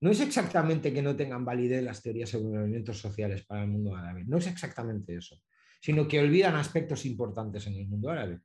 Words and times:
no 0.00 0.10
es 0.10 0.20
exactamente 0.20 0.92
que 0.92 1.02
no 1.02 1.14
tengan 1.14 1.44
validez 1.44 1.82
las 1.82 2.02
teorías 2.02 2.30
sobre 2.30 2.58
movimientos 2.58 2.98
sociales 2.98 3.44
para 3.44 3.62
el 3.62 3.68
mundo 3.68 3.94
árabe, 3.94 4.24
no 4.26 4.38
es 4.38 4.46
exactamente 4.46 5.16
eso, 5.16 5.36
sino 5.80 6.08
que 6.08 6.20
olvidan 6.20 6.54
aspectos 6.54 7.04
importantes 7.04 7.66
en 7.66 7.74
el 7.74 7.86
mundo 7.86 8.10
árabe. 8.10 8.40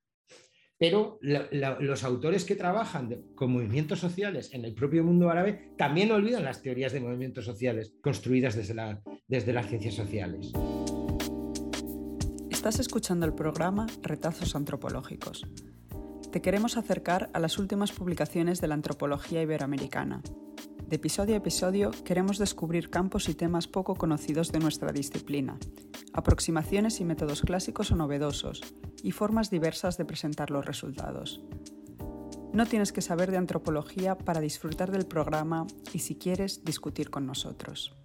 Pero 0.78 1.20
los 1.21 2.04
autores 2.04 2.44
que 2.44 2.55
trabajan 2.55 3.31
con 3.33 3.54
movimientos 3.54 3.99
sociales 3.99 4.54
en 4.54 4.65
el 4.65 4.73
propio 4.73 5.05
mundo 5.05 5.29
árabe 5.29 5.71
también 5.78 6.12
olvidan 6.12 6.44
las 6.44 6.62
teorías 6.62 6.91
de 6.91 6.99
movimientos 6.99 7.46
sociales 7.46 7.94
construidas 8.01 8.56
desde, 8.56 8.99
desde 9.26 9.53
las 9.53 9.67
ciencias 9.67 9.94
sociales. 9.94 10.51
Estás 12.49 12.79
escuchando 12.79 13.26
el 13.26 13.33
programa 13.33 13.87
Retazos 14.01 14.53
Antropológicos. 14.53 15.47
Te 16.34 16.41
queremos 16.41 16.76
acercar 16.76 17.30
a 17.31 17.40
las 17.40 17.58
últimas 17.58 17.94
publicaciones 17.94 18.59
de 18.59 18.67
la 18.67 18.73
antropología 18.73 19.41
iberoamericana. 19.41 20.22
De 20.88 20.98
episodio 20.98 21.34
a 21.34 21.38
episodio 21.40 21.90
queremos 22.04 22.38
descubrir 22.38 22.91
campos 22.91 23.27
y 23.27 23.34
temas 23.34 23.66
poco 23.67 23.95
conocidos 23.95 24.52
de 24.52 24.59
nuestra 24.59 24.91
disciplina, 24.91 25.57
aproximaciones 26.13 26.99
y 26.99 27.05
métodos 27.05 27.41
clásicos 27.41 27.91
o 27.91 27.95
novedosos, 27.95 28.62
y 29.02 29.12
formas 29.12 29.49
diversas 29.49 29.98
de 29.98 30.05
presentar 30.05 30.52
los 30.52 30.63
resultados. 30.63 31.41
No 32.53 32.67
tienes 32.67 32.93
que 32.93 33.02
saber 33.02 33.31
de 33.31 33.38
antropología 33.38 34.16
para 34.16 34.41
disfrutar 34.41 34.91
del 34.91 35.07
programa 35.07 35.66
y 35.91 35.99
si 35.99 36.17
quieres 36.17 36.63
discutir 36.63 37.09
con 37.09 37.26
nosotros. 37.26 37.95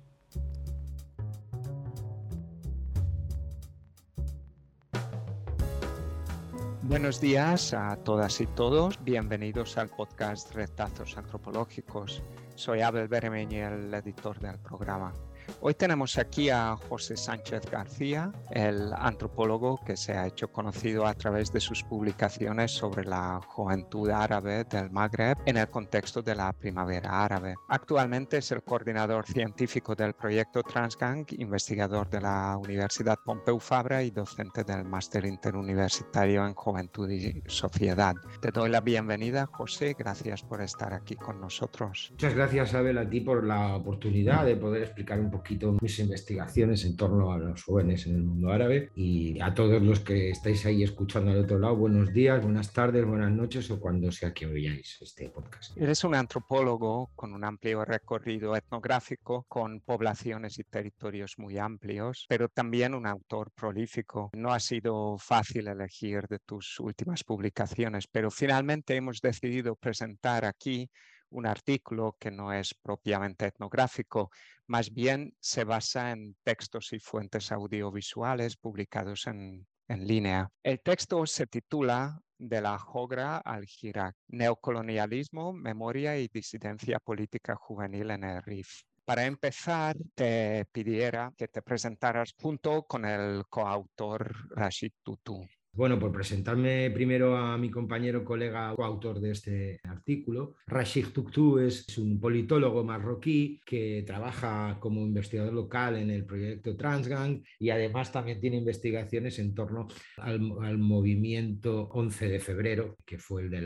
Buenos 6.81 7.21
días 7.21 7.75
a 7.75 7.95
todas 7.97 8.41
y 8.41 8.47
todos. 8.47 8.99
Bienvenidos 9.05 9.77
al 9.77 9.91
podcast 9.91 10.53
Retazos 10.55 11.19
Antropológicos. 11.19 12.23
Soy 12.61 12.83
Abel 12.83 13.09
Beremeñi, 13.09 13.57
el 13.57 13.95
editor 13.95 14.39
del 14.39 14.59
programa. 14.59 15.15
Hoy 15.63 15.75
tenemos 15.75 16.17
aquí 16.17 16.49
a 16.49 16.75
José 16.89 17.19
Sánchez 17.19 17.71
García, 17.71 18.33
el 18.51 18.95
antropólogo 18.95 19.79
que 19.85 19.95
se 19.95 20.15
ha 20.15 20.27
hecho 20.27 20.49
conocido 20.49 21.05
a 21.05 21.13
través 21.13 21.53
de 21.53 21.61
sus 21.61 21.83
publicaciones 21.83 22.71
sobre 22.71 23.05
la 23.05 23.43
juventud 23.47 24.09
árabe 24.09 24.65
del 24.65 24.91
Magreb 24.91 25.37
en 25.45 25.59
el 25.59 25.69
contexto 25.69 26.23
de 26.23 26.35
la 26.35 26.55
primavera 26.55 27.23
árabe. 27.23 27.57
Actualmente 27.69 28.39
es 28.39 28.51
el 28.53 28.63
coordinador 28.63 29.27
científico 29.27 29.95
del 29.95 30.15
proyecto 30.15 30.63
Transgang, 30.63 31.27
investigador 31.33 32.09
de 32.09 32.23
la 32.23 32.57
Universidad 32.57 33.19
Pompeu 33.23 33.59
Fabra 33.59 34.03
y 34.03 34.11
docente 34.11 34.65
del 34.65 34.87
máster 34.87 35.27
interuniversitario 35.27 36.47
en 36.47 36.55
juventud 36.55 37.11
y 37.11 37.43
sociedad. 37.49 38.15
Te 38.41 38.51
doy 38.51 38.71
la 38.71 38.81
bienvenida, 38.81 39.45
José. 39.45 39.95
Gracias 39.99 40.43
por 40.43 40.63
estar 40.63 40.95
aquí 40.95 41.17
con 41.17 41.39
nosotros. 41.39 42.09
Muchas 42.13 42.35
gracias, 42.35 42.73
Abel, 42.73 42.97
a 42.97 43.11
ti 43.11 43.21
por 43.21 43.45
la 43.45 43.77
oportunidad 43.77 44.47
de 44.47 44.57
poder 44.57 44.85
explicar 44.85 45.21
un 45.21 45.31
poco 45.59 45.79
mis 45.81 45.99
investigaciones 45.99 46.85
en 46.85 46.97
torno 46.97 47.33
a 47.33 47.39
los 47.39 47.63
jóvenes 47.65 48.07
en 48.07 48.17
el 48.17 48.23
mundo 48.23 48.51
árabe 48.51 48.91
y 48.95 49.41
a 49.41 49.55
todos 49.55 49.83
los 49.83 50.01
que 50.01 50.31
estáis 50.31 50.65
ahí 50.67 50.83
escuchando 50.83 51.31
al 51.31 51.39
otro 51.39 51.59
lado, 51.59 51.77
buenos 51.77 52.13
días, 52.13 52.43
buenas 52.43 52.73
tardes, 52.73 53.05
buenas 53.05 53.31
noches 53.31 53.71
o 53.71 53.81
cuando 53.81 54.11
sea 54.13 54.33
que 54.33 54.47
oigáis 54.47 54.99
este 55.01 55.29
podcast. 55.29 55.77
Eres 55.77 56.05
un 56.05 56.15
antropólogo 56.15 57.11
con 57.15 57.33
un 57.33 57.45
amplio 57.45 57.85
recorrido 57.85 58.57
etnográfico, 58.57 59.45
con 59.49 59.81
poblaciones 59.81 60.59
y 60.59 60.65
territorios 60.65 61.35
muy 61.39 61.59
amplios, 61.59 62.27
pero 62.29 62.49
también 62.49 62.95
un 62.95 63.07
autor 63.07 63.51
prolífico. 63.53 64.31
No 64.35 64.53
ha 64.53 64.61
sido 64.61 65.17
fácil 65.19 65.69
elegir 65.69 66.27
de 66.29 66.39
tus 66.39 66.79
últimas 66.81 67.25
publicaciones, 67.25 68.07
pero 68.07 68.31
finalmente 68.31 68.97
hemos 68.97 69.21
decidido 69.21 69.77
presentar 69.77 70.45
aquí 70.45 70.91
un 71.31 71.47
artículo 71.47 72.17
que 72.19 72.31
no 72.31 72.53
es 72.53 72.75
propiamente 72.75 73.47
etnográfico, 73.47 74.31
más 74.67 74.93
bien 74.93 75.35
se 75.41 75.65
basa 75.65 76.13
en 76.13 76.37
textos 76.43 76.93
y 76.93 77.01
fuentes 77.01 77.51
audiovisuales 77.53 78.57
publicados 78.57 79.27
en, 79.27 79.67
línea. 79.89 80.49
El 80.63 80.81
texto 80.81 81.27
se 81.27 81.49
titula 81.49 82.23
De 82.39 82.61
la 82.61 82.79
Jogra 82.79 83.39
al 83.39 83.67
Hirak, 83.67 84.15
Neocolonialismo, 84.29 85.53
Memoria 85.53 86.17
y 86.17 86.29
Disidencia 86.29 87.01
Política 87.01 87.57
Juvenil 87.57 88.13
en 88.13 88.23
el 88.23 88.41
RIF. 88.41 88.83
Para 89.05 89.27
empezar, 89.27 89.97
te 90.15 90.65
pidiera 90.71 91.33
que 91.37 91.49
te 91.49 91.63
presentaras 91.63 92.35
junto 92.41 92.85
con 92.85 93.05
el 93.05 93.43
coautor 93.49 94.33
Rashid 94.51 94.93
Tutu. 95.03 95.45
Bueno, 95.73 96.01
por 96.01 96.11
presentarme 96.11 96.91
primero 96.91 97.37
a 97.37 97.57
mi 97.57 97.71
compañero, 97.71 98.25
colega, 98.25 98.75
coautor 98.75 99.21
de 99.21 99.31
este 99.31 99.81
artículo. 99.85 100.57
Rashid 100.67 101.07
Tuktu 101.13 101.61
es 101.61 101.97
un 101.97 102.19
politólogo 102.19 102.83
marroquí 102.83 103.61
que 103.65 104.03
trabaja 104.05 104.79
como 104.81 105.03
investigador 105.03 105.53
local 105.53 105.97
en 105.97 106.11
el 106.11 106.27
proyecto 106.27 106.77
Transgang 106.77 107.45
y 107.61 107.71
además 107.71 108.11
también 108.11 108.41
tiene 108.41 108.57
investigaciones 108.57 109.39
en 109.39 109.55
torno 109.55 109.87
al, 110.17 110.41
movimiento 110.79 111.89
11 111.93 112.29
de 112.29 112.41
febrero, 112.41 112.97
que 113.07 113.19
fue 113.19 113.43
el, 113.43 113.51
de 113.51 113.59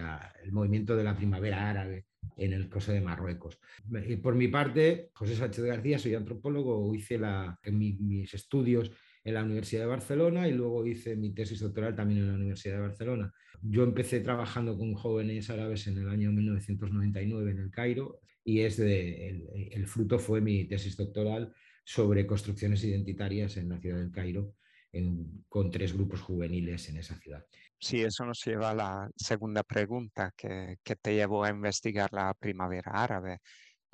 el 0.42 0.53
movimiento 0.53 0.97
de 0.97 1.04
la 1.04 1.16
primavera 1.16 1.71
árabe 1.71 2.04
en 2.36 2.53
el 2.53 2.69
caso 2.69 2.92
de 2.92 3.00
Marruecos. 3.00 3.59
Por 4.22 4.34
mi 4.34 4.48
parte, 4.48 5.10
José 5.15 5.36
Sánchez 5.36 5.65
García, 5.65 5.98
soy 5.98 6.15
antropólogo, 6.15 6.94
hice 6.94 7.19
la, 7.19 7.59
en 7.62 7.78
mis 7.78 8.34
estudios 8.34 8.91
en 9.24 9.34
la 9.34 9.42
Universidad 9.42 9.82
de 9.82 9.88
Barcelona 9.88 10.46
y 10.46 10.52
luego 10.52 10.86
hice 10.86 11.16
mi 11.16 11.32
tesis 11.32 11.60
doctoral 11.60 11.94
también 11.94 12.20
en 12.20 12.28
la 12.28 12.34
Universidad 12.34 12.74
de 12.74 12.82
Barcelona. 12.82 13.32
Yo 13.62 13.82
empecé 13.82 14.20
trabajando 14.20 14.76
con 14.76 14.94
jóvenes 14.94 15.48
árabes 15.48 15.86
en 15.86 15.98
el 15.98 16.08
año 16.10 16.30
1999 16.30 17.50
en 17.50 17.58
el 17.58 17.70
Cairo 17.70 18.20
y 18.44 18.60
es 18.60 18.78
el, 18.78 19.86
fruto 19.86 20.18
fue 20.18 20.42
mi 20.42 20.66
tesis 20.66 20.96
doctoral 20.96 21.54
sobre 21.84 22.26
construcciones 22.26 22.84
identitarias 22.84 23.56
en 23.56 23.70
la 23.70 23.80
ciudad 23.80 23.98
del 23.98 24.12
Cairo. 24.12 24.54
con 25.48 25.70
tres 25.70 25.92
grupos 25.92 26.20
juveniles 26.20 26.88
en 26.88 26.98
esa 26.98 27.16
ciudad. 27.16 27.44
Sí, 27.80 28.00
eso 28.00 28.24
nos 28.24 28.44
lleva 28.44 28.70
a 28.70 28.74
la 28.74 29.10
segunda 29.16 29.62
pregunta 29.62 30.32
que, 30.36 30.76
que 30.84 30.96
te 30.96 31.14
llevó 31.14 31.44
a 31.44 31.50
investigar 31.50 32.12
la 32.12 32.32
primavera 32.34 32.92
árabe 32.92 33.41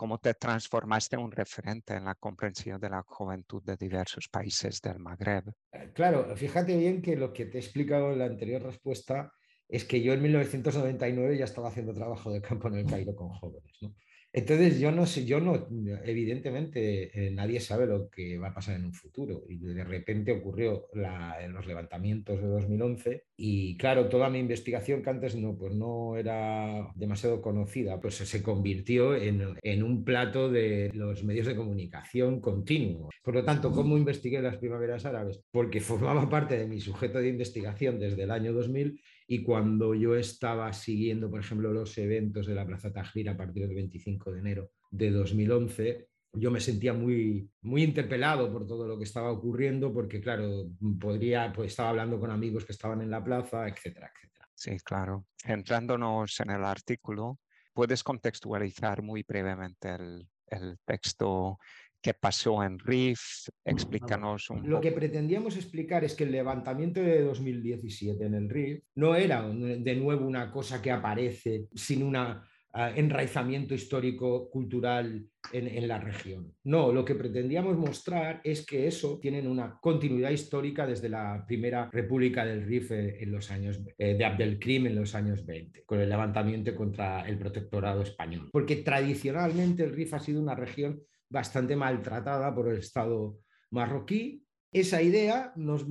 cómo 0.01 0.17
te 0.17 0.33
transformaste 0.33 1.17
en 1.17 1.21
un 1.21 1.31
referente 1.31 1.93
en 1.93 2.07
la 2.07 2.15
comprensión 2.15 2.81
de 2.81 2.89
la 2.89 3.03
juventud 3.03 3.63
de 3.63 3.77
diversos 3.77 4.29
países 4.29 4.81
del 4.81 4.99
Magreb. 4.99 5.53
Eh, 5.73 5.91
claro, 5.93 6.35
fíjate 6.35 6.75
bien 6.75 7.03
que 7.03 7.17
lo 7.17 7.35
que 7.35 7.45
te 7.45 7.59
he 7.59 7.61
explicado 7.61 8.11
en 8.11 8.21
la 8.21 8.25
anterior 8.25 8.63
respuesta 8.63 9.31
es 9.69 9.85
que 9.85 10.01
yo 10.01 10.15
en 10.15 10.23
1999 10.23 11.37
ya 11.37 11.45
estaba 11.45 11.69
haciendo 11.69 11.93
trabajo 11.93 12.33
de 12.33 12.41
campo 12.41 12.69
en 12.69 12.77
el 12.77 12.87
Cairo 12.87 13.15
con 13.15 13.29
jóvenes. 13.29 13.77
¿no? 13.83 13.95
Entonces, 14.33 14.79
yo 14.79 14.93
no 14.93 15.07
sé, 15.07 15.25
yo 15.25 15.41
no, 15.41 15.67
evidentemente 16.05 17.27
eh, 17.27 17.31
nadie 17.33 17.59
sabe 17.59 17.87
lo 17.87 18.09
que 18.09 18.39
va 18.39 18.49
a 18.49 18.55
pasar 18.55 18.77
en 18.77 18.85
un 18.85 18.93
futuro. 18.93 19.45
Y 19.49 19.59
de 19.59 19.85
repente 19.85 20.31
ocurrió 20.33 20.87
en 20.95 21.53
los 21.53 21.67
levantamientos 21.67 22.41
de 22.41 22.47
2011 22.47 23.25
y 23.37 23.77
claro, 23.77 24.09
toda 24.09 24.31
mi 24.31 24.39
investigación 24.39 25.03
que 25.03 25.11
antes 25.11 25.35
no, 25.35 25.57
pues 25.57 25.75
no 25.75 26.17
era 26.17 26.93
demasiado 26.95 27.43
conocida, 27.43 28.01
pues 28.01 28.17
se 28.17 28.43
convirtió 28.43 29.17
en, 29.17 29.57
en 29.63 29.83
un 29.83 30.05
plato 30.05 30.49
de 30.49 30.91
los 30.95 31.25
medios 31.25 31.47
de 31.47 31.57
comunicación 31.57 32.41
continuo. 32.41 33.11
Por 33.23 33.35
lo 33.35 33.45
tanto, 33.45 33.73
¿cómo 33.73 33.99
investigué 33.99 34.41
las 34.41 34.59
primaveras 34.59 35.05
árabes? 35.07 35.43
Porque 35.51 35.81
formaba 35.81 36.29
parte 36.31 36.57
de 36.57 36.67
mi 36.67 36.81
sujeto 36.81 37.19
de 37.19 37.29
investigación 37.29 37.99
desde 37.99 38.23
el 38.23 38.31
año 38.31 38.53
2000 38.53 39.01
y 39.33 39.45
cuando 39.45 39.95
yo 39.95 40.17
estaba 40.17 40.73
siguiendo, 40.73 41.31
por 41.31 41.39
ejemplo, 41.39 41.73
los 41.73 41.97
eventos 41.99 42.49
de 42.49 42.55
la 42.57 42.67
Plaza 42.67 42.93
Tajir 42.93 43.31
a 43.31 43.37
partir 43.37 43.65
del 43.65 43.77
25 43.77 44.33
de 44.33 44.41
enero 44.41 44.73
de 44.91 45.13
2011, 45.13 46.09
yo 46.33 46.51
me 46.51 46.59
sentía 46.59 46.95
muy, 46.95 47.49
muy 47.63 47.85
interpelado 47.85 48.53
por 48.53 48.67
todo 48.67 48.89
lo 48.89 48.99
que 48.99 49.05
estaba 49.05 49.31
ocurriendo, 49.31 49.93
porque 49.95 50.21
claro, 50.21 50.73
podría, 51.01 51.53
pues 51.53 51.69
estaba 51.69 51.91
hablando 51.91 52.19
con 52.19 52.33
amigos 52.33 52.65
que 52.65 52.73
estaban 52.73 53.03
en 53.03 53.11
la 53.13 53.23
plaza, 53.23 53.69
etcétera, 53.69 54.11
etcétera. 54.13 54.49
Sí, 54.53 54.77
claro. 54.81 55.27
Entrándonos 55.45 56.41
en 56.41 56.51
el 56.51 56.65
artículo, 56.65 57.39
puedes 57.73 58.03
contextualizar 58.03 59.01
muy 59.01 59.23
brevemente 59.23 59.95
el, 59.95 60.29
el 60.49 60.77
texto 60.85 61.61
qué 62.01 62.15
pasó 62.15 62.63
en 62.63 62.79
RIF, 62.79 63.21
explícanos 63.65 64.51
un 64.51 64.69
Lo 64.69 64.81
que 64.81 64.93
pretendíamos 64.93 65.57
explicar 65.57 66.05
es 66.05 66.15
que 66.15 66.25
el 66.25 66.33
levantamiento 66.33 67.01
de 67.01 67.23
2017 67.23 68.25
en 68.25 68.35
el 68.35 68.49
RIF 68.49 68.83
no 68.95 69.15
era 69.15 69.49
de 69.49 69.97
nuevo 69.97 70.27
una 70.27 70.51
cosa 70.51 70.81
que 70.81 70.91
aparece 70.91 71.67
sin 71.75 72.03
un 72.03 72.17
ah, 72.17 72.43
enraizamiento 72.73 73.75
histórico 73.75 74.49
cultural 74.49 75.27
en, 75.53 75.89
la 75.89 75.99
región. 75.99 76.55
No, 76.65 76.93
lo 76.93 77.05
que 77.05 77.15
pretendíamos 77.15 77.77
mostrar 77.77 78.41
es 78.45 78.65
que 78.65 78.87
eso 78.87 79.19
tiene 79.21 79.47
una 79.47 79.79
continuidad 79.81 80.31
histórica 80.31 80.87
desde 80.87 81.09
la 81.09 81.45
primera 81.47 81.91
república 81.91 82.45
del 82.45 82.63
RIF 82.63 82.93
eh, 82.93 83.23
en 83.23 83.33
los 83.33 83.51
años 83.51 83.81
eh, 83.99 84.15
de 84.15 84.25
Abdelkrim 84.25 84.87
en 84.87 84.97
los 84.97 85.15
años 85.15 85.45
20, 85.45 85.85
con 85.85 86.01
el 86.01 86.09
levantamiento 86.09 86.75
contra 86.75 87.27
el 87.29 87.39
protectorado 87.39 88.03
español. 88.03 88.49
Porque 88.53 88.77
tradicionalmente 88.77 89.83
el 89.83 89.93
RIF 89.93 90.15
ha 90.15 90.21
sido 90.21 90.41
una 90.41 90.55
región 90.55 91.03
bastante 91.31 91.77
maltratada 91.77 92.55
por 92.55 92.69
el 92.69 92.79
Estado 92.79 93.39
marroquí. 93.71 94.45
Esa 94.73 95.03
idea 95.03 95.53
nos, 95.57 95.85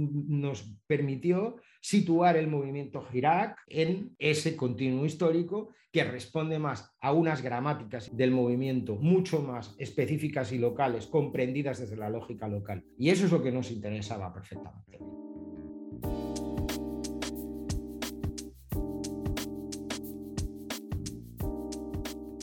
permitió 0.87 1.57
situar 1.81 2.37
el 2.37 2.47
movimiento 2.47 3.05
Hirak 3.11 3.57
en 3.67 4.15
ese 4.19 4.55
continuo 4.55 5.05
histórico 5.05 5.73
que 5.91 6.03
responde 6.03 6.59
más 6.59 6.95
a 7.01 7.11
unas 7.11 7.41
gramáticas 7.41 8.15
del 8.15 8.31
movimiento 8.31 8.95
mucho 8.95 9.41
más 9.41 9.75
específicas 9.79 10.51
y 10.51 10.59
locales, 10.59 11.07
comprendidas 11.07 11.79
desde 11.79 11.97
la 11.97 12.09
lógica 12.09 12.47
local. 12.47 12.85
Y 12.97 13.09
eso 13.09 13.25
es 13.25 13.31
lo 13.31 13.41
que 13.41 13.51
nos 13.51 13.71
interesaba 13.71 14.31
perfectamente. 14.31 14.99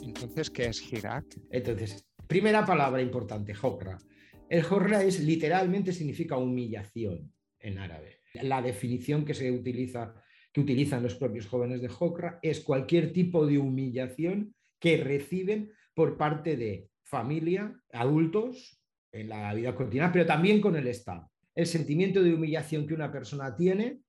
Entonces, 0.04 0.50
¿qué 0.50 0.66
es 0.66 0.92
Hirak? 0.92 1.24
Entonces, 1.50 2.04
primera 2.26 2.64
palabra 2.64 3.02
importante, 3.02 3.54
Hokra. 3.60 3.98
El 4.48 4.64
Hokra 4.64 5.02
es 5.02 5.20
literalmente 5.20 5.92
significa 5.92 6.36
humillación 6.36 7.32
en 7.58 7.78
árabe. 7.78 8.20
La 8.42 8.62
definición 8.62 9.24
que 9.24 9.34
se 9.34 9.50
utiliza, 9.50 10.14
que 10.52 10.60
utilizan 10.60 11.02
los 11.02 11.14
propios 11.14 11.46
jóvenes 11.46 11.80
de 11.80 11.90
Hokra 11.98 12.38
es 12.42 12.60
cualquier 12.60 13.12
tipo 13.12 13.46
de 13.46 13.58
humillación 13.58 14.54
que 14.78 14.98
reciben 14.98 15.72
por 15.94 16.16
parte 16.16 16.56
de 16.56 16.90
familia, 17.02 17.74
adultos, 17.92 18.80
en 19.12 19.28
la 19.30 19.54
vida 19.54 19.74
cotidiana, 19.74 20.12
pero 20.12 20.26
también 20.26 20.60
con 20.60 20.76
el 20.76 20.86
Estado. 20.86 21.30
El 21.54 21.66
sentimiento 21.66 22.22
de 22.22 22.34
humillación 22.34 22.86
que 22.86 22.94
una 22.94 23.10
persona 23.10 23.56
tiene 23.56 24.00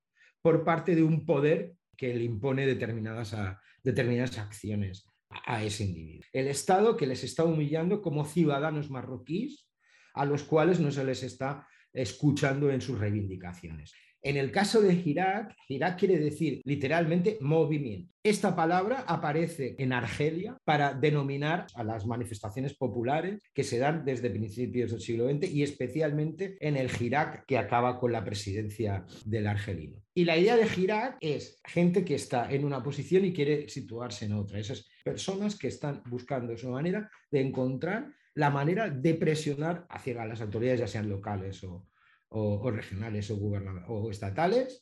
por 0.41 0.65
parte 0.65 0.95
de 0.95 1.03
un 1.03 1.25
poder 1.25 1.73
que 1.95 2.13
le 2.13 2.23
impone 2.23 2.65
determinadas, 2.65 3.35
determinadas 3.83 4.37
acciones 4.37 5.07
a 5.29 5.63
ese 5.63 5.83
individuo. 5.83 6.25
El 6.33 6.47
Estado 6.47 6.97
que 6.97 7.07
les 7.07 7.23
está 7.23 7.43
humillando 7.43 8.01
como 8.01 8.25
ciudadanos 8.25 8.89
marroquíes 8.89 9.67
a 10.13 10.25
los 10.25 10.43
cuales 10.43 10.79
no 10.79 10.91
se 10.91 11.03
les 11.03 11.23
está 11.23 11.67
escuchando 11.93 12.71
en 12.71 12.81
sus 12.81 12.99
reivindicaciones. 12.99 13.93
En 14.27 14.35
el 14.35 14.51
caso 14.51 14.81
de 14.81 14.93
Irak, 14.93 15.55
Irak 15.69 15.97
quiere 15.97 16.19
decir 16.19 16.59
literalmente 16.65 17.37
movimiento. 17.39 18.13
Esta 18.21 18.57
palabra 18.57 19.05
aparece 19.07 19.77
en 19.79 19.93
Argelia 19.93 20.57
para 20.65 20.93
denominar 20.93 21.65
a 21.75 21.85
las 21.85 22.05
manifestaciones 22.05 22.73
populares 22.73 23.39
que 23.53 23.63
se 23.63 23.77
dan 23.77 24.03
desde 24.03 24.29
principios 24.29 24.91
del 24.91 24.99
siglo 24.99 25.29
XX 25.29 25.49
y 25.49 25.63
especialmente 25.63 26.57
en 26.59 26.75
el 26.75 26.89
Irak 26.99 27.45
que 27.45 27.57
acaba 27.57 28.01
con 28.01 28.11
la 28.11 28.25
presidencia 28.25 29.05
del 29.23 29.47
argelino. 29.47 30.03
Y 30.13 30.25
la 30.25 30.37
idea 30.37 30.57
de 30.57 30.67
Irak 30.75 31.15
es 31.21 31.61
gente 31.63 32.03
que 32.03 32.15
está 32.15 32.51
en 32.51 32.65
una 32.65 32.83
posición 32.83 33.23
y 33.23 33.31
quiere 33.31 33.69
situarse 33.69 34.25
en 34.25 34.33
otra. 34.33 34.59
Esas 34.59 34.89
personas 35.05 35.57
que 35.57 35.69
están 35.69 36.03
buscando 36.05 36.57
su 36.57 36.67
manera 36.67 37.09
de 37.31 37.39
encontrar 37.39 38.11
la 38.33 38.49
manera 38.49 38.89
de 38.89 39.13
presionar 39.13 39.85
hacia 39.89 40.25
las 40.25 40.41
autoridades, 40.41 40.81
ya 40.81 40.87
sean 40.87 41.09
locales 41.09 41.63
o, 41.63 41.87
o, 42.29 42.71
regionales 42.71 43.29
o, 43.31 43.35
o 43.37 44.11
estatales, 44.11 44.79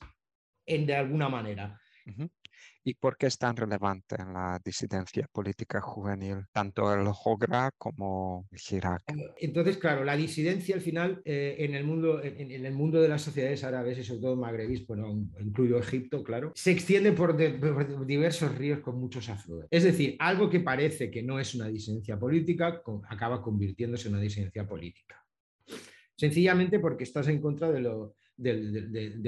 en, 0.66 0.86
de 0.86 0.96
alguna 0.96 1.30
manera. 1.30 1.80
¿Y 2.84 2.94
por 2.94 3.18
qué 3.18 3.26
es 3.26 3.38
tan 3.40 3.56
relevante 3.56 4.16
en 4.20 4.34
la 4.34 4.62
disidencia 4.64 5.28
política 5.32 5.82
juvenil, 5.82 6.46
tanto 6.52 6.94
el 6.94 7.08
Jogra 7.08 7.72
como 7.80 8.48
el 8.52 8.60
Hirak? 8.70 9.02
Entonces, 9.38 9.78
claro, 9.78 10.04
la 10.04 10.16
disidencia 10.16 10.76
al 10.76 10.82
final 10.82 11.20
eh, 11.26 11.56
en, 11.60 11.74
el 11.74 11.84
mundo, 11.84 12.24
en, 12.24 12.52
el 12.52 12.74
mundo 12.74 13.02
de 13.02 13.10
las 13.10 13.24
sociedades 13.24 13.64
árabes 13.64 13.98
y 13.98 14.04
sobre 14.04 14.22
todo 14.22 14.36
magrebís, 14.36 14.86
bueno, 14.86 15.10
incluyo 15.40 15.80
Egipto, 15.80 16.24
claro, 16.24 16.52
se 16.54 16.72
extiende 16.72 17.12
por, 17.12 17.36
por, 17.60 18.06
diversos 18.06 18.56
ríos 18.56 18.82
con 18.82 19.00
muchos 19.00 19.28
afluentes. 19.30 19.70
Es 19.72 19.84
decir, 19.84 20.16
algo 20.20 20.48
que 20.48 20.60
parece 20.60 21.10
que 21.10 21.24
no 21.24 21.40
es 21.40 21.56
una 21.56 21.68
disidencia 21.68 22.20
política 22.20 22.84
acaba 23.10 23.42
convirtiéndose 23.42 24.10
en 24.10 24.14
una 24.14 24.22
disidencia 24.22 24.68
política 24.68 25.25
sencillamente 26.18 26.80
porque 26.80 27.04
estás 27.04 27.28
en 27.28 27.42
contra 27.42 27.72
de, 27.72 27.82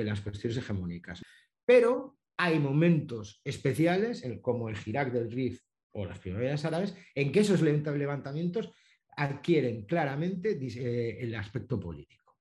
las 0.04 0.22
cuestiones 0.22 0.58
hegemónicas. 0.58 1.22
Pero 1.66 2.18
hay 2.38 2.60
momentos 2.60 3.42
especiales, 3.44 4.24
como 4.42 4.70
el 4.70 4.78
Irak 4.86 5.12
del 5.12 5.32
Rif 5.32 5.62
o 5.92 6.06
las 6.06 6.20
primaveras 6.20 6.64
árabes, 6.66 6.96
en 7.16 7.32
que 7.32 7.40
esos 7.40 7.62
levantamientos 7.62 8.72
adquieren 9.18 9.86
claramente 9.86 10.52
eh, 10.62 11.18
el 11.20 11.36
aspecto 11.36 11.80
político. 11.80 12.38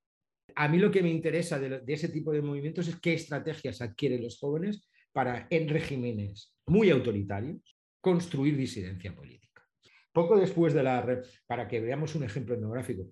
A 0.54 0.68
mí 0.68 0.78
lo 0.78 0.90
que 0.90 1.02
me 1.02 1.10
interesa 1.10 1.58
de, 1.58 1.82
ese 1.86 2.08
tipo 2.08 2.32
de 2.32 2.42
movimientos 2.42 2.88
es 2.88 2.96
qué 2.96 3.14
estrategias 3.14 3.80
adquieren 3.80 4.22
los 4.22 4.38
jóvenes 4.38 4.88
para, 5.12 5.46
en 5.50 5.68
regímenes 5.68 6.54
muy 6.66 6.90
autoritarios, 6.90 7.76
construir 8.00 8.56
disidencia 8.56 9.14
política. 9.14 9.66
Poco 10.12 10.38
después 10.38 10.72
de 10.72 10.82
la, 10.82 11.22
para 11.46 11.66
que 11.68 11.80
veamos 11.80 12.14
un 12.14 12.24
ejemplo 12.24 12.54
etnográfico, 12.54 13.10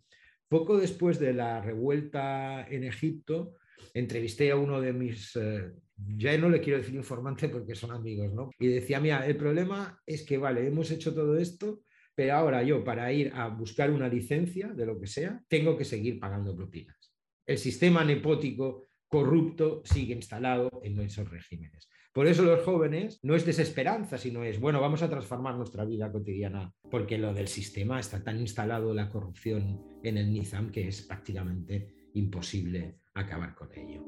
poco 0.49 0.79
después 0.79 1.19
de 1.19 1.32
la 1.32 1.61
revuelta 1.61 2.67
en 2.69 2.85
Egipto, 2.85 3.55
entrevisté 3.93 4.50
a 4.50 4.56
uno 4.56 4.81
de 4.81 4.93
mis, 4.93 5.37
eh, 5.37 5.73
ya 5.96 6.37
no 6.38 6.49
le 6.49 6.61
quiero 6.61 6.79
decir 6.79 6.94
informante 6.94 7.49
porque 7.49 7.75
son 7.75 7.93
amigos, 7.93 8.32
¿no? 8.32 8.50
Y 8.58 8.69
decía, 8.69 9.00
mira, 9.00 9.26
el 9.26 9.37
problema 9.37 10.00
es 10.06 10.23
que, 10.25 10.38
vale, 10.38 10.67
hemos 10.67 10.91
hecho 10.91 11.14
todo 11.14 11.37
esto, 11.38 11.82
pero 12.14 12.35
ahora 12.35 12.62
yo 12.62 12.85
para 12.85 13.12
ir 13.12 13.32
a 13.35 13.49
buscar 13.49 13.91
una 13.91 14.08
licencia 14.08 14.69
de 14.69 14.87
lo 14.87 15.00
que 15.00 15.06
sea, 15.06 15.43
tengo 15.49 15.76
que 15.76 15.85
seguir 15.85 16.19
pagando 16.19 16.55
propinas. 16.55 17.12
El 17.46 17.58
sistema 17.58 18.05
nepótico 18.05 18.87
corrupto 19.06 19.82
sigue 19.85 20.14
instalado 20.14 20.81
en 20.82 20.99
esos 21.00 21.29
regímenes. 21.31 21.88
Por 22.15 22.29
eso 22.29 22.45
los 22.45 22.63
jóvenes 22.63 23.19
no 23.25 23.35
es 23.35 23.45
desesperanza, 23.45 24.19
sino 24.19 24.45
es, 24.45 24.61
bueno, 24.61 24.81
vamos 24.81 25.03
a 25.03 25.11
transformar 25.11 25.57
nuestra 25.57 25.85
vida 25.85 26.13
cotidiana, 26.13 26.73
porque 26.89 27.19
lo 27.19 27.35
del 27.35 27.49
sistema 27.49 27.99
está 27.99 28.23
tan 28.23 28.39
instalado 28.39 28.95
la 28.95 29.09
corrupción 29.09 29.83
en 30.01 30.19
el 30.19 30.33
Nizam 30.33 30.71
que 30.71 30.87
es 30.87 31.03
prácticamente 31.03 31.89
imposible 32.15 33.01
acabar 33.15 33.57
con 33.57 33.69
ello. 33.75 34.05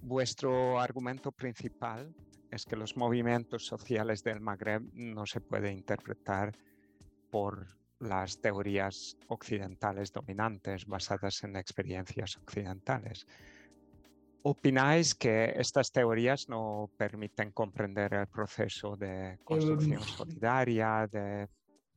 Vuestro 0.00 0.80
argumento 0.80 1.32
principal 1.32 2.14
es 2.50 2.64
que 2.64 2.76
los 2.76 2.96
movimientos 2.96 3.66
sociales 3.66 4.24
del 4.24 4.40
Magreb 4.40 4.84
no 4.94 5.26
se 5.26 5.42
puede 5.42 5.70
interpretar 5.70 6.56
por 7.30 7.77
las 8.00 8.38
teorías 8.38 9.16
occidentales 9.28 10.12
dominantes 10.12 10.86
basadas 10.86 11.42
en 11.44 11.56
experiencias 11.56 12.36
occidentales. 12.36 13.26
¿Opináis 14.42 15.14
que 15.14 15.52
estas 15.56 15.90
teorías 15.90 16.48
no 16.48 16.90
permiten 16.96 17.50
comprender 17.52 18.14
el 18.14 18.26
proceso 18.28 18.96
de 18.96 19.38
construcción 19.44 20.00
em, 20.00 20.06
solidaria, 20.16 21.08
de 21.10 21.48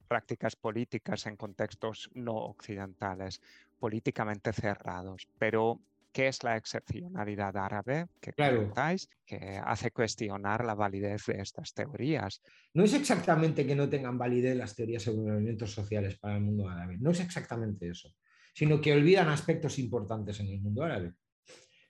prácticas 0.07 0.55
políticas 0.55 1.25
en 1.27 1.37
contextos 1.37 2.09
no 2.13 2.35
occidentales, 2.35 3.39
políticamente 3.79 4.51
cerrados, 4.51 5.27
pero 5.37 5.79
qué 6.11 6.27
es 6.27 6.43
la 6.43 6.57
excepcionalidad 6.57 7.55
árabe 7.57 8.07
que 8.19 8.33
comentáis, 8.33 9.07
que 9.25 9.59
hace 9.63 9.91
cuestionar 9.91 10.65
la 10.65 10.75
validez 10.75 11.25
de 11.27 11.41
estas 11.41 11.73
teorías. 11.73 12.41
No 12.73 12.83
es 12.83 12.93
exactamente 12.93 13.65
que 13.65 13.75
no 13.75 13.89
tengan 13.89 14.17
validez 14.17 14.55
las 14.55 14.75
teorías 14.75 15.03
sobre 15.03 15.31
movimientos 15.31 15.71
sociales 15.71 16.17
para 16.19 16.35
el 16.35 16.43
mundo 16.43 16.69
árabe, 16.69 16.97
no 16.99 17.11
es 17.11 17.19
exactamente 17.19 17.89
eso, 17.89 18.13
sino 18.53 18.81
que 18.81 18.93
olvidan 18.93 19.29
aspectos 19.29 19.79
importantes 19.79 20.39
en 20.39 20.47
el 20.47 20.61
mundo 20.61 20.83
árabe. 20.83 21.13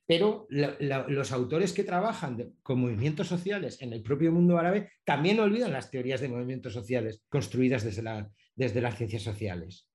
Pero 0.05 0.45
los 0.49 1.31
autores 1.31 1.71
que 1.71 1.85
trabajan 1.85 2.55
con 2.63 2.81
movimientos 2.81 3.27
sociales 3.27 3.81
en 3.81 3.93
el 3.93 4.03
propio 4.03 4.31
mundo 4.31 4.57
árabe 4.57 4.91
también 5.05 5.39
olvidan 5.39 5.71
las 5.71 5.89
teorías 5.89 6.19
de 6.19 6.27
movimientos 6.27 6.73
sociales 6.73 7.23
construidas 7.29 7.83
desde, 7.83 8.27
desde 8.55 8.81
las 8.81 8.97
ciencias 8.97 9.21
sociales. 9.21 9.87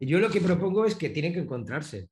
Y 0.00 0.06
yo 0.06 0.18
lo 0.18 0.30
que 0.30 0.40
propongo 0.40 0.86
es 0.86 0.96
que 0.96 1.10
tienen 1.10 1.32
que 1.32 1.40
encontrarse 1.40 2.08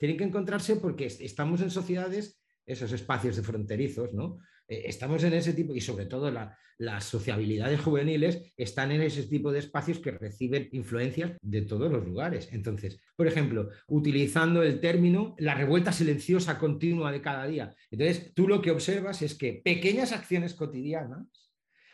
tienen 0.00 0.16
que 0.16 0.24
encontrarse 0.24 0.76
porque 0.76 1.04
estamos 1.04 1.60
en 1.60 1.70
sociedades, 1.70 2.40
esos 2.64 2.90
espacios 2.90 3.36
de 3.36 3.42
fronterizos, 3.42 4.14
¿no? 4.14 4.38
Eh, 4.66 4.84
estamos 4.86 5.22
en 5.24 5.34
ese 5.34 5.52
tipo, 5.52 5.74
y 5.74 5.82
sobre 5.82 6.06
todo 6.06 6.30
las 6.78 7.04
sociabilidades 7.04 7.82
juveniles 7.82 8.50
están 8.56 8.92
en 8.92 9.02
ese 9.02 9.24
tipo 9.24 9.52
de 9.52 9.58
espacios 9.58 9.98
que 9.98 10.12
reciben 10.12 10.70
influencias 10.72 11.32
de 11.42 11.62
todos 11.62 11.92
los 11.92 12.02
lugares. 12.02 12.48
Entonces, 12.50 12.98
por 13.14 13.26
ejemplo, 13.26 13.68
utilizando 13.88 14.62
el 14.62 14.80
término 14.80 15.34
la 15.36 15.54
revuelta 15.54 15.92
silenciosa 15.92 16.58
continua 16.58 17.12
de 17.12 17.20
cada 17.20 17.46
día. 17.46 17.74
Entonces, 17.90 18.32
tú 18.32 18.48
lo 18.48 18.62
que 18.62 18.70
observas 18.70 19.20
es 19.20 19.34
que 19.34 19.60
pequeñas 19.62 20.12
acciones 20.12 20.54
cotidianas, 20.54 21.26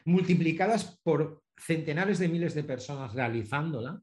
multiplicadas 0.05 1.01
por 1.03 1.43
centenares 1.59 2.21
de 2.21 2.29
miles 2.29 2.55
de 2.55 2.63
personas 2.63 3.15
realizándolas, 3.15 4.01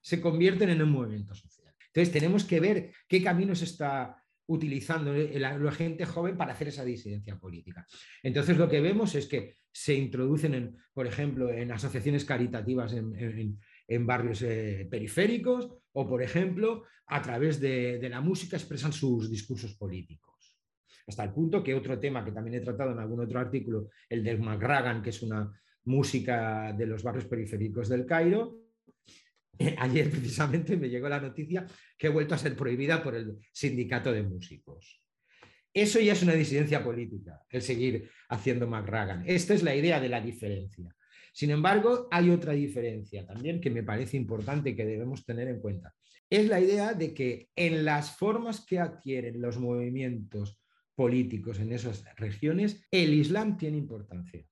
se 0.00 0.20
convierten 0.20 0.70
en 0.70 0.82
un 0.82 0.90
movimiento 0.90 1.34
social. 1.34 1.61
Entonces, 1.94 2.12
tenemos 2.12 2.44
que 2.44 2.58
ver 2.58 2.92
qué 3.06 3.22
caminos 3.22 3.60
está 3.60 4.16
utilizando 4.46 5.12
la, 5.14 5.72
gente 5.72 6.06
joven 6.06 6.36
para 6.36 6.52
hacer 6.52 6.68
esa 6.68 6.84
disidencia 6.84 7.38
política. 7.38 7.86
Entonces, 8.22 8.56
lo 8.56 8.68
que 8.68 8.80
vemos 8.80 9.14
es 9.14 9.26
que 9.26 9.56
se 9.70 9.94
introducen, 9.94 10.76
por 10.92 11.06
ejemplo, 11.06 11.50
en 11.50 11.70
asociaciones 11.70 12.24
caritativas 12.24 12.94
en, 12.94 13.58
barrios 14.06 14.42
eh, 14.42 14.88
periféricos 14.90 15.70
o, 15.92 16.08
por 16.08 16.22
ejemplo, 16.22 16.84
a 17.06 17.20
través 17.20 17.60
de, 17.60 18.08
la 18.10 18.20
música 18.20 18.56
expresan 18.56 18.92
sus 18.92 19.30
discursos 19.30 19.74
políticos. 19.74 20.58
Hasta 21.06 21.24
el 21.24 21.32
punto 21.32 21.62
que 21.62 21.74
otro 21.74 21.98
tema 21.98 22.24
que 22.24 22.32
también 22.32 22.56
he 22.56 22.64
tratado 22.64 22.92
en 22.92 22.98
algún 22.98 23.20
otro 23.20 23.38
artículo, 23.38 23.90
el 24.08 24.24
del 24.24 24.40
McRagan, 24.40 25.02
que 25.02 25.10
es 25.10 25.22
una 25.22 25.52
música 25.84 26.72
de 26.72 26.86
los 26.86 27.02
barrios 27.02 27.26
periféricos 27.26 27.88
del 27.88 28.06
Cairo, 28.06 28.61
Ayer 29.78 30.10
precisamente 30.10 30.76
me 30.76 30.88
llegó 30.88 31.08
la 31.08 31.20
noticia 31.20 31.66
que 31.96 32.06
he 32.06 32.10
vuelto 32.10 32.34
a 32.34 32.38
ser 32.38 32.56
prohibida 32.56 33.02
por 33.02 33.14
el 33.14 33.38
sindicato 33.52 34.12
de 34.12 34.22
músicos. 34.22 35.00
Eso 35.74 36.00
ya 36.00 36.12
es 36.12 36.22
una 36.22 36.34
disidencia 36.34 36.84
política, 36.84 37.40
el 37.48 37.62
seguir 37.62 38.10
haciendo 38.28 38.66
McRagan. 38.66 39.24
Esta 39.26 39.54
es 39.54 39.62
la 39.62 39.74
idea 39.74 40.00
de 40.00 40.08
la 40.08 40.20
diferencia. 40.20 40.94
Sin 41.32 41.50
embargo, 41.50 42.08
hay 42.10 42.28
otra 42.28 42.52
diferencia 42.52 43.26
también 43.26 43.60
que 43.60 43.70
me 43.70 43.82
parece 43.82 44.18
importante 44.18 44.76
que 44.76 44.84
debemos 44.84 45.24
tener 45.24 45.48
en 45.48 45.60
cuenta. 45.60 45.94
Es 46.28 46.46
la 46.48 46.60
idea 46.60 46.92
de 46.92 47.14
que 47.14 47.48
en 47.56 47.84
las 47.84 48.16
formas 48.16 48.64
que 48.66 48.78
adquieren 48.78 49.40
los 49.40 49.58
movimientos 49.58 50.60
políticos 50.94 51.58
en 51.58 51.72
esas 51.72 52.04
regiones, 52.16 52.86
el 52.90 53.14
Islam 53.14 53.56
tiene 53.56 53.78
importancia. 53.78 54.44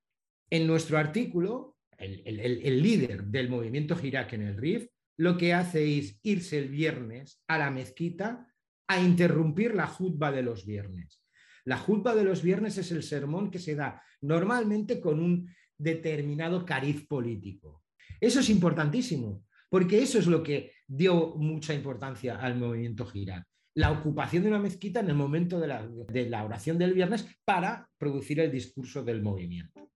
En 0.48 0.66
nuestro 0.66 0.96
artículo, 0.96 1.76
el, 2.00 2.82
líder 2.82 3.24
del 3.24 3.48
movimiento 3.48 3.96
Hirak 4.00 4.32
en 4.32 4.42
el 4.42 4.56
RIF 4.56 4.88
lo 5.16 5.36
que 5.36 5.52
hace 5.52 5.98
es 5.98 6.18
irse 6.22 6.58
el 6.58 6.68
viernes 6.68 7.42
a 7.46 7.58
la 7.58 7.70
mezquita 7.70 8.48
a 8.88 9.00
interrumpir 9.00 9.74
la 9.74 9.86
jutba 9.86 10.32
de 10.32 10.42
los 10.42 10.64
viernes. 10.64 11.22
La 11.64 11.76
jutba 11.76 12.14
de 12.14 12.24
los 12.24 12.42
viernes 12.42 12.78
es 12.78 12.90
el 12.90 13.02
sermón 13.02 13.50
que 13.50 13.58
se 13.58 13.74
da 13.74 14.02
normalmente 14.22 14.98
con 14.98 15.20
un 15.20 15.54
determinado 15.76 16.64
cariz 16.64 17.06
político. 17.06 17.84
Eso 18.18 18.40
es 18.40 18.48
importantísimo, 18.48 19.44
porque 19.68 20.02
eso 20.02 20.18
es 20.18 20.26
lo 20.26 20.42
que 20.42 20.72
dio 20.86 21.34
mucha 21.36 21.74
importancia 21.74 22.36
al 22.36 22.56
movimiento 22.56 23.04
Gira. 23.04 23.46
La 23.74 23.92
ocupación 23.92 24.42
de 24.42 24.48
una 24.48 24.58
mezquita 24.58 25.00
en 25.00 25.10
el 25.10 25.16
momento 25.16 25.60
de 25.60 26.28
la 26.30 26.44
oración 26.44 26.78
del 26.78 26.94
viernes 26.94 27.26
para 27.44 27.88
producir 27.98 28.40
el 28.40 28.50
discurso 28.50 29.04
del 29.04 29.22
movimiento. 29.22 29.89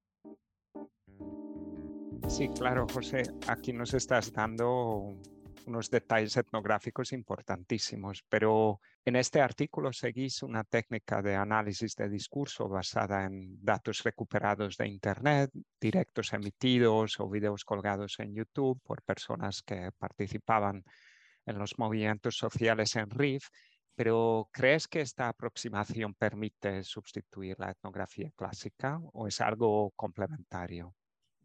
Sí, 2.28 2.48
claro, 2.48 2.86
José, 2.92 3.22
aquí 3.48 3.72
nos 3.72 3.94
estás 3.94 4.32
dando 4.32 5.14
unos 5.66 5.90
detalles 5.90 6.36
etnográficos 6.36 7.12
importantísimos, 7.12 8.24
pero 8.28 8.80
en 9.04 9.16
este 9.16 9.40
artículo 9.40 9.92
seguís 9.92 10.42
una 10.42 10.64
técnica 10.64 11.22
de 11.22 11.36
análisis 11.36 11.94
de 11.94 12.08
discurso 12.08 12.68
basada 12.68 13.24
en 13.24 13.62
datos 13.62 14.02
recuperados 14.02 14.76
de 14.76 14.88
Internet, 14.88 15.50
directos 15.80 16.32
emitidos 16.32 17.20
o 17.20 17.28
videos 17.28 17.64
colgados 17.64 18.18
en 18.18 18.34
YouTube 18.34 18.80
por 18.82 19.02
personas 19.02 19.62
que 19.62 19.90
participaban 19.96 20.82
en 21.46 21.58
los 21.58 21.78
movimientos 21.78 22.36
sociales 22.36 22.96
en 22.96 23.10
RIF, 23.10 23.48
pero 23.94 24.48
¿crees 24.50 24.88
que 24.88 25.02
esta 25.02 25.28
aproximación 25.28 26.14
permite 26.14 26.82
sustituir 26.82 27.56
la 27.60 27.70
etnografía 27.70 28.30
clásica 28.34 28.98
o 29.12 29.28
es 29.28 29.40
algo 29.40 29.92
complementario? 29.94 30.94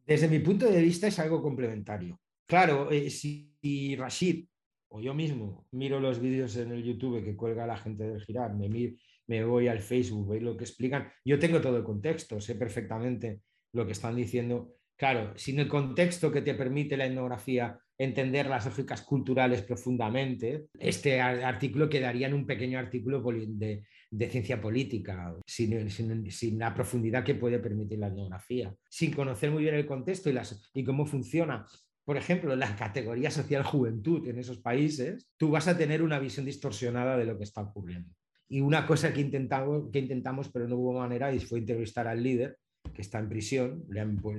Desde 0.06 0.28
mi 0.28 0.40
punto 0.40 0.70
de 0.70 0.82
vista 0.82 1.08
es 1.08 1.20
algo 1.20 1.42
complementario. 1.42 2.20
Claro, 2.48 2.90
eh, 2.92 3.10
si, 3.10 3.96
Rashid 3.96 4.46
o 4.92 5.02
yo 5.02 5.14
mismo 5.14 5.68
miro 5.72 6.00
los 6.00 6.20
vídeos 6.20 6.56
en 6.58 6.72
el 6.72 6.84
YouTube 6.84 7.24
que 7.24 7.36
cuelga 7.36 7.68
la 7.68 7.78
gente 7.78 8.08
del 8.08 8.22
Girar, 8.22 8.56
me, 8.56 8.96
me 9.28 9.44
voy 9.44 9.68
al 9.68 9.80
Facebook, 9.80 10.30
veis 10.30 10.42
lo 10.42 10.58
que 10.58 10.64
explican, 10.64 11.12
yo 11.24 11.38
tengo 11.38 11.62
todo 11.62 11.78
el 11.78 11.84
contexto, 11.84 12.42
sé 12.42 12.56
perfectamente 12.56 13.42
lo 13.74 13.86
que 13.86 13.92
están 13.92 14.16
diciendo. 14.16 14.79
Claro, 15.00 15.32
sin 15.38 15.58
el 15.60 15.70
contexto 15.70 16.30
que 16.30 16.42
te 16.42 16.54
permite 16.56 16.98
la 16.98 17.06
etnografía 17.06 17.80
entender 17.98 18.48
las 18.48 18.66
lógicas 18.66 19.02
culturales 19.02 19.62
profundamente, 19.62 20.66
este 20.78 21.22
artículo 21.22 21.88
quedaría 21.88 22.28
en 22.28 22.34
un 22.34 22.46
pequeño 22.46 22.78
artículo 22.78 23.24
de, 23.32 23.82
ciencia 24.30 24.60
política, 24.60 25.34
sin, 25.46 26.60
la 26.60 26.74
profundidad 26.74 27.24
que 27.24 27.36
puede 27.36 27.60
permitir 27.60 27.98
la 27.98 28.08
etnografía, 28.08 28.76
sin 28.90 29.14
conocer 29.14 29.52
muy 29.52 29.64
bien 29.64 29.76
el 29.76 29.86
contexto 29.86 30.30
y, 30.74 30.84
cómo 30.84 31.06
funciona 31.06 31.66
por 32.04 32.18
ejemplo, 32.18 32.56
la 32.56 32.76
categoría 32.76 33.30
social 33.30 33.64
juventud 33.64 34.28
en 34.28 34.40
esos 34.40 34.58
países, 34.58 35.30
tú 35.38 35.52
vas 35.52 35.68
a 35.68 35.78
tener 35.78 36.02
una 36.02 36.18
visión 36.18 36.44
distorsionada 36.44 37.16
de 37.18 37.26
lo 37.26 37.38
que 37.38 37.44
está 37.44 37.62
ocurriendo. 37.62 38.10
Y 38.50 38.62
una 38.62 38.88
cosa 38.88 39.14
que 39.14 39.22
intentamos, 39.22 39.92
que 39.94 40.00
intentamos 40.00 40.50
pero 40.50 40.68
no 40.68 40.76
hubo 40.76 41.00
manera, 41.00 41.32
y 41.32 41.40
fue 41.40 41.60
entrevistar 41.60 42.08
al 42.08 42.24
líder, 42.24 42.58
que 43.00 43.04
está 43.04 43.20
en 43.20 43.30
prisión, 43.30 43.86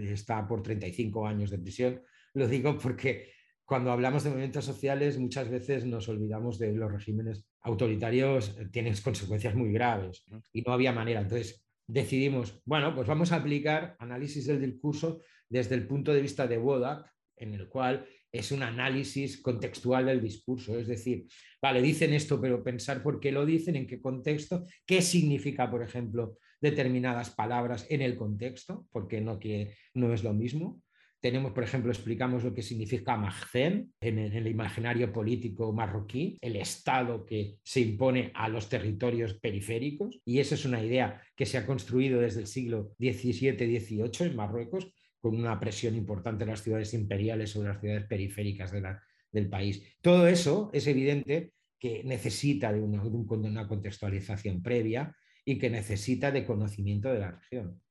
está 0.03 0.47
por 0.47 0.63
35 0.63 1.27
años 1.27 1.51
de 1.51 1.59
prisión. 1.59 2.03
Lo 2.35 2.47
digo 2.47 2.77
porque 2.79 3.33
cuando 3.65 3.91
hablamos 3.91 4.23
de 4.23 4.29
movimientos 4.29 4.67
sociales 4.67 5.19
muchas 5.19 5.49
veces 5.49 5.87
nos 5.87 6.11
olvidamos 6.11 6.59
de 6.59 6.75
los 6.75 6.93
regímenes 6.93 7.47
autoritarios, 7.63 8.55
eh, 8.59 8.69
tienen 8.71 8.95
consecuencias 9.03 9.55
muy 9.55 9.73
graves 9.73 10.27
y 10.53 10.61
no 10.61 10.75
había 10.75 10.93
manera. 10.93 11.23
Entonces 11.23 11.67
decidimos, 11.87 12.61
bueno, 12.67 12.95
pues 12.95 13.09
vamos 13.09 13.33
a 13.33 13.37
aplicar 13.37 13.97
análisis 13.99 14.47
del 14.47 14.61
discurso 14.61 15.23
desde 15.49 15.75
el 15.75 15.87
punto 15.87 16.13
de 16.13 16.21
vista 16.21 16.47
de 16.47 16.59
Wodak, 16.59 17.11
en 17.37 17.55
el 17.55 17.67
cual 17.67 18.07
es 18.31 18.53
un 18.53 18.63
análisis 18.63 19.41
contextual 19.41 20.05
del 20.05 20.21
discurso. 20.21 20.79
Es 20.79 20.87
decir, 20.87 21.27
vale, 21.63 21.81
dicen 21.81 22.13
esto, 22.13 22.39
pero 22.39 22.63
pensar 22.63 23.03
por 23.03 23.21
qué 23.21 23.33
lo 23.33 23.47
dicen, 23.47 23.77
en 23.77 23.87
qué 23.87 24.03
contexto, 24.03 24.67
qué 24.85 25.01
significa, 25.01 25.71
por 25.71 25.83
ejemplo, 25.83 26.37
determinadas 26.61 27.31
palabras 27.31 27.87
en 27.91 28.03
el 28.03 28.17
contexto, 28.17 28.87
porque 28.93 29.21
no, 29.21 29.39
que, 29.39 29.75
no 29.95 30.13
es 30.13 30.23
lo 30.23 30.33
mismo. 30.33 30.83
Tenemos, 31.21 31.53
por 31.53 31.65
ejemplo, 31.65 31.93
explicamos 31.93 32.45
lo 32.45 32.55
que 32.55 32.63
significa 32.63 33.17
Mahzen 33.17 33.93
en 34.01 34.19
el 34.19 34.47
imaginario 34.47 35.13
político 35.13 35.73
marroquí, 35.73 36.39
el 36.41 36.57
Estado 36.57 37.27
que 37.27 37.59
se 37.63 37.81
impone 37.81 38.31
a 38.35 38.49
los 38.49 38.71
territorios 38.71 39.35
periféricos, 39.35 40.19
y 40.25 40.39
esa 40.39 40.55
es 40.55 40.65
una 40.65 40.83
idea 40.83 41.21
que 41.37 41.45
se 41.45 41.59
ha 41.59 41.67
construido 41.67 42.21
desde 42.21 42.41
el 42.41 42.47
siglo 42.47 42.95
XVII-XVIII 42.99 44.31
en 44.31 44.37
Marruecos, 44.37 44.91
con 45.21 45.37
una 45.37 45.61
presión 45.61 45.95
importante 45.95 46.45
en 46.45 46.51
las 46.51 46.63
ciudades 46.63 46.95
imperiales 46.95 47.51
sobre 47.51 47.69
las 47.69 47.81
ciudades 47.81 48.07
periféricas 48.07 48.73
del 49.31 49.49
país. 49.51 49.83
Todo 50.01 50.27
eso 50.27 50.71
es 50.73 50.87
evidente 50.87 51.53
que 51.79 52.03
necesita 52.05 52.73
de 52.73 52.81
una, 52.81 53.03
una 53.03 53.69
contextualización 53.69 54.63
previa 54.63 55.15
y 55.51 55.59
que 55.59 55.69
necesita 55.69 56.31
de 56.31 56.47
conocimiento 56.47 57.09
de 57.09 57.19
la 57.19 57.33
región. 57.33 57.83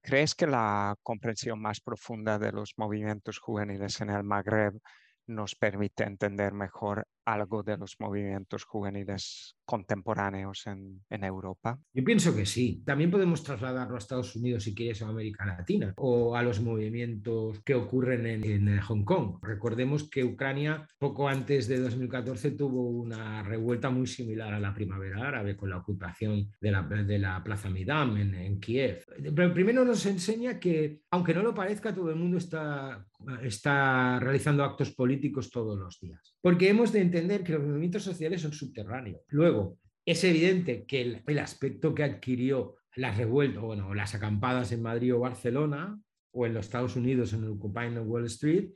¿Crees 0.00 0.34
que 0.34 0.48
la 0.48 0.96
comprensión 1.02 1.60
más 1.60 1.80
profunda 1.80 2.40
de 2.40 2.50
los 2.50 2.74
movimientos 2.76 3.38
juveniles 3.38 4.00
en 4.00 4.10
el 4.10 4.24
Magreb 4.24 4.80
nos 5.28 5.54
permite 5.54 6.02
entender 6.02 6.52
mejor 6.52 7.06
algo 7.24 7.62
de 7.62 7.76
los 7.76 7.98
movimientos 8.00 8.64
juveniles 8.64 9.56
contemporáneos 9.64 10.66
en, 10.66 11.02
Europa? 11.24 11.78
Yo 11.94 12.02
pienso 12.04 12.34
que 12.34 12.44
sí. 12.44 12.82
También 12.84 13.10
podemos 13.10 13.42
trasladarlo 13.42 13.94
a 13.94 13.98
Estados 13.98 14.34
Unidos 14.34 14.64
si 14.64 14.74
quieres 14.74 15.02
a 15.02 15.08
América 15.08 15.46
Latina 15.46 15.94
o 15.96 16.34
a 16.36 16.42
los 16.42 16.60
movimientos 16.60 17.60
que 17.60 17.74
ocurren 17.74 18.26
en, 18.26 18.80
Hong 18.80 19.04
Kong. 19.04 19.38
Recordemos 19.40 20.10
que 20.10 20.24
Ucrania 20.24 20.86
poco 20.98 21.28
antes 21.28 21.68
de 21.68 21.78
2014 21.78 22.52
tuvo 22.52 22.88
una 22.88 23.42
revuelta 23.42 23.90
muy 23.90 24.06
similar 24.06 24.52
a 24.52 24.60
la 24.60 24.74
primavera 24.74 25.28
árabe 25.28 25.56
con 25.56 25.70
la 25.70 25.78
ocupación 25.78 26.50
de 26.60 26.70
la, 26.70 26.82
de 26.82 27.18
la 27.18 27.42
Plaza 27.42 27.70
Midam 27.70 28.16
en, 28.16 28.34
en 28.34 28.60
Kiev. 28.60 29.04
Pero 29.34 29.54
primero 29.54 29.84
nos 29.84 30.04
enseña 30.06 30.58
que, 30.58 31.00
aunque 31.10 31.34
no 31.34 31.42
lo 31.42 31.54
parezca, 31.54 31.94
todo 31.94 32.10
el 32.10 32.16
mundo 32.16 32.38
está, 32.38 33.06
está 33.42 34.18
realizando 34.18 34.64
actos 34.64 34.90
políticos 34.90 35.50
todos 35.50 35.78
los 35.78 36.00
días. 36.00 36.36
Porque 36.40 36.68
hemos 36.68 36.92
de 36.92 37.11
entender 37.12 37.44
que 37.44 37.52
los 37.52 37.62
movimientos 37.62 38.02
sociales 38.02 38.40
son 38.40 38.52
subterráneos. 38.52 39.20
Luego, 39.28 39.78
es 40.04 40.24
evidente 40.24 40.84
que 40.86 41.22
el, 41.26 41.38
aspecto 41.38 41.94
que 41.94 42.04
adquirió 42.04 42.76
las 42.96 43.16
revueltas, 43.16 43.62
bueno, 43.62 43.94
las 43.94 44.14
acampadas 44.14 44.72
en 44.72 44.82
Madrid 44.82 45.14
o 45.14 45.20
Barcelona, 45.20 46.00
o 46.32 46.46
en 46.46 46.54
los 46.54 46.66
Estados 46.66 46.96
Unidos 46.96 47.32
en 47.32 47.44
el 47.44 47.50
Occupying 47.50 47.98
Wall 47.98 48.26
Street, 48.26 48.70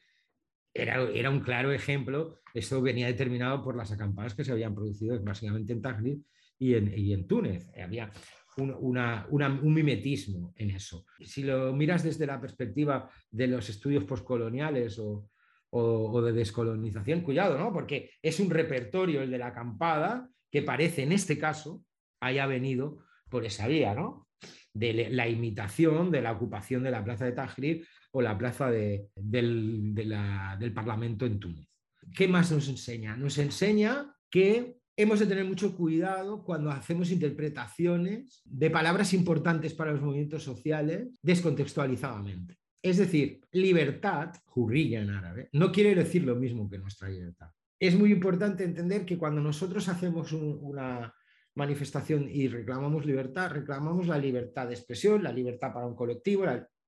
era, 0.73 1.03
era, 1.11 1.31
un 1.31 1.41
claro 1.41 1.73
ejemplo. 1.73 2.41
Esto 2.53 2.83
venía 2.83 3.07
determinado 3.07 3.63
por 3.65 3.77
las 3.77 3.91
acampadas 3.93 4.35
que 4.35 4.45
se 4.45 4.53
habían 4.53 4.75
producido 4.75 5.19
básicamente 5.23 5.73
en 5.73 5.81
Tahrir 5.81 6.19
y 6.59 6.75
en, 6.75 6.93
y 6.97 7.15
en 7.15 7.27
Túnez. 7.27 7.67
Había 7.83 8.13
un, 8.59 8.99
un, 9.31 9.75
mimetismo 9.75 10.53
en 10.57 10.71
eso. 10.71 11.07
Si 11.21 11.43
lo 11.43 11.73
miras 11.73 12.03
desde 12.03 12.27
la 12.27 12.41
perspectiva 12.41 13.11
de 13.31 13.47
los 13.47 13.69
estudios 13.71 14.05
postcoloniales 14.05 14.99
o, 14.99 15.31
o, 15.71 16.23
de 16.23 16.33
descolonización, 16.33 17.21
cuidado, 17.21 17.59
¿no? 17.59 17.73
Porque 17.73 18.11
es 18.23 18.41
un 18.41 18.51
repertorio 18.51 19.23
el 19.23 19.31
de 19.31 19.39
la 19.39 19.49
acampada 19.49 20.29
que 20.51 20.63
parece 20.63 21.03
en 21.03 21.13
este 21.13 21.39
caso 21.39 21.85
haya 22.21 22.47
venido 22.47 22.99
por 23.29 23.45
esa 23.45 23.67
vía, 23.67 23.95
¿no? 23.95 24.29
De 24.73 25.09
la 25.11 25.29
imitación 25.29 26.11
de 26.11 26.23
la 26.23 26.33
ocupación 26.33 26.83
de 26.83 26.91
la 26.91 27.05
plaza 27.05 27.25
de 27.25 27.33
Tahrir 27.33 27.87
o 28.13 28.21
la 28.23 28.37
plaza 28.37 28.71
del, 28.71 29.09
del 29.15 30.73
Parlamento 30.75 31.27
en 31.27 31.41
Túnez. 31.41 31.69
¿Qué 32.15 32.29
más 32.29 32.53
nos 32.53 32.69
enseña? 32.69 33.17
Nos 33.17 33.39
enseña 33.39 34.15
que 34.31 34.79
hemos 34.97 35.19
de 35.19 35.27
tener 35.27 35.45
mucho 35.45 35.77
cuidado 35.77 36.43
cuando 36.43 36.71
hacemos 36.71 37.11
interpretaciones 37.11 38.41
de 38.45 38.71
palabras 38.71 39.13
importantes 39.13 39.75
para 39.75 39.93
los 39.93 40.01
movimientos 40.01 40.43
sociales 40.43 41.19
descontextualizadamente. 41.23 42.57
Es 42.83 42.99
decir, 42.99 43.41
libertad, 43.53 44.35
jurrilla 44.45 45.01
en 45.01 45.11
árabe, 45.11 45.49
no 45.53 45.73
quiere 45.73 45.95
decir 45.95 46.25
lo 46.25 46.37
mismo 46.37 46.69
que 46.69 46.79
nuestra 46.79 47.09
libertad. 47.09 47.51
Es 47.79 47.97
muy 47.97 48.13
importante 48.13 48.65
entender 48.65 49.05
que 49.05 49.19
cuando 49.19 49.41
nosotros 49.41 49.89
hacemos 49.89 50.33
una 50.33 51.13
manifestación 51.57 52.29
y 52.31 52.49
reclamamos 52.49 53.05
libertad, 53.05 53.51
reclamamos 53.51 54.07
la 54.07 54.19
libertad 54.19 54.69
de 54.69 54.75
expresión, 54.75 55.23
la 55.23 55.33
libertad 55.33 55.73
para 55.73 55.87
un 55.87 55.97
colectivo, 55.97 56.45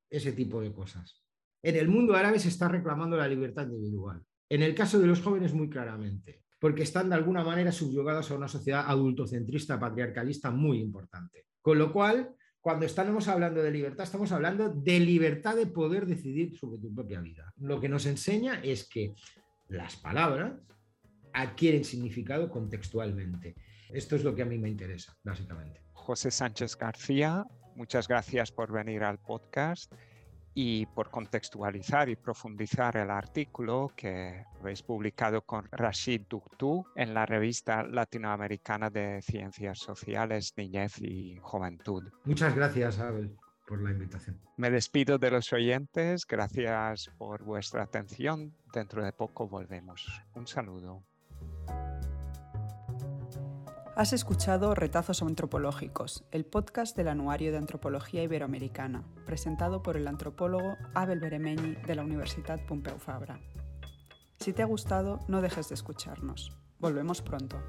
ese 0.09 0.33
tipo 0.33 0.61
de 0.61 0.73
cosas. 0.73 1.23
En 1.63 1.77
el 1.77 1.89
mundo 1.89 2.15
árabe 2.15 2.39
se 2.39 2.49
está 2.49 2.69
reclamando 2.69 3.17
la 3.17 3.29
libertad 3.29 3.67
individual. 3.67 4.23
En 4.49 4.63
el 4.63 4.75
caso 4.75 4.99
de 4.99 5.07
los 5.07 5.21
jóvenes, 5.21 5.53
muy 5.53 5.69
claramente, 5.69 6.45
porque 6.59 6.83
están 6.83 7.09
de 7.09 7.17
alguna 7.17 7.45
manera 7.45 7.73
subyugados 7.73 8.31
a 8.31 8.37
una 8.37 8.49
sociedad 8.49 8.85
adultocentrista, 8.87 9.79
patriarcalista 9.79 10.51
muy 10.51 10.81
importante. 10.81 11.47
Con 11.61 11.79
lo 11.79 11.93
cual, 11.93 12.35
cuando 12.69 12.85
estamos 12.85 13.27
hablando 13.29 13.63
de 13.63 13.71
libertad, 13.71 14.05
estamos 14.05 14.31
hablando 14.31 14.69
de 14.69 15.01
libertad 15.01 15.57
de 15.57 15.65
poder 15.65 16.05
decidir 16.05 16.55
sobre 16.55 16.77
tu 16.77 16.95
propia 16.95 17.19
vida. 17.19 17.51
Lo 17.57 17.81
que 17.81 17.89
nos 17.89 18.05
enseña 18.05 18.61
es 18.63 18.87
que 18.87 19.15
las 19.69 19.97
palabras 19.97 20.53
adquieren 21.33 21.83
significado 21.83 22.51
contextualmente. 22.51 23.55
Esto 23.89 24.17
es 24.17 24.23
lo 24.23 24.35
que 24.35 24.43
a 24.43 24.45
mí 24.45 24.59
me 24.59 24.69
interesa, 24.69 25.17
básicamente. 25.25 25.81
José 25.95 26.31
Sánchez 26.31 26.77
García, 26.77 27.47
muchas 27.75 28.07
gracias 28.07 28.53
por 28.53 28.71
venir 28.71 29.03
al 29.03 29.19
podcast 29.19 29.91
y 30.61 30.87
por 30.87 31.09
contextualizar 31.09 32.09
y 32.09 32.17
profundizar 32.17 32.97
el 32.97 33.13
artículo 33.13 33.93
que 33.95 34.45
habéis 34.59 34.83
publicado 34.83 35.43
con 35.43 35.69
Rashid 35.71 36.23
Duktu 36.29 36.85
en 36.97 37.15
la 37.15 37.25
revista 37.25 37.85
latinoamericana 37.85 38.91
de 38.91 39.23
Ciencias 39.23 39.79
Sociales, 39.79 40.55
Niñez 40.57 41.01
y 41.01 41.39
Juventud. 41.41 42.09
Muchas 42.25 42.57
gracias, 42.57 42.99
Abel, 42.99 43.37
por 43.69 43.81
la 43.81 43.93
invitación. 43.93 44.37
Me 44.57 44.73
despido 44.73 45.17
de 45.17 45.31
los 45.31 45.53
oyentes, 45.53 46.27
gracias 46.27 47.09
por 47.19 47.45
vuestra 47.45 47.85
atención. 47.85 48.53
Dentro 48.75 49.05
de 49.05 49.13
poco 49.13 49.47
volvemos. 49.47 50.25
Un 50.35 50.49
saludo. 50.49 51.05
Has 53.99 54.13
escuchado 54.13 54.77
Retazos 54.77 55.23
Antropológicos, 55.23 56.23
el 56.31 56.45
podcast 56.45 56.97
del 56.97 57.09
Anuario 57.09 57.51
de 57.51 57.59
Antropología 57.59 58.23
Iberoamericana, 58.23 59.03
presentado 59.27 59.83
por 59.83 59.97
el 59.97 60.07
antropólogo 60.07 60.77
Abel 60.95 61.19
Beremeñi 61.19 61.75
de 61.85 61.97
la 61.97 62.05
Universidad 62.05 62.65
Pompeu 62.65 62.97
Fabra. 63.01 63.41
Si 64.39 64.53
te 64.53 64.63
ha 64.63 64.67
gustado, 64.67 65.19
no 65.27 65.41
dejes 65.41 65.69
de 65.69 65.75
escucharnos. 65.75 66.57
Volvemos 66.79 67.23
pronto. 67.23 67.61